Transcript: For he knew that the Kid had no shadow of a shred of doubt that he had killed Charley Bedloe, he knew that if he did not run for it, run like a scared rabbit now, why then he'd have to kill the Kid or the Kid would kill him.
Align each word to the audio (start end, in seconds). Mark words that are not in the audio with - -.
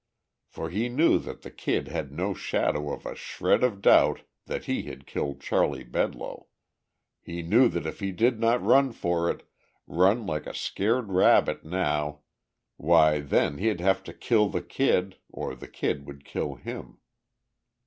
For 0.47 0.71
he 0.71 0.89
knew 0.89 1.19
that 1.19 1.43
the 1.43 1.51
Kid 1.51 1.87
had 1.87 2.11
no 2.11 2.33
shadow 2.33 2.91
of 2.91 3.05
a 3.05 3.13
shred 3.13 3.63
of 3.63 3.83
doubt 3.83 4.21
that 4.47 4.65
he 4.65 4.81
had 4.81 5.05
killed 5.05 5.39
Charley 5.41 5.83
Bedloe, 5.83 6.47
he 7.19 7.43
knew 7.43 7.69
that 7.69 7.85
if 7.85 7.99
he 7.99 8.11
did 8.11 8.39
not 8.39 8.63
run 8.65 8.93
for 8.93 9.29
it, 9.29 9.47
run 9.85 10.25
like 10.25 10.47
a 10.47 10.55
scared 10.55 11.11
rabbit 11.11 11.63
now, 11.63 12.21
why 12.77 13.19
then 13.19 13.59
he'd 13.59 13.79
have 13.79 14.01
to 14.05 14.11
kill 14.15 14.49
the 14.49 14.63
Kid 14.63 15.17
or 15.29 15.53
the 15.53 15.67
Kid 15.67 16.07
would 16.07 16.25
kill 16.25 16.55
him. 16.55 16.97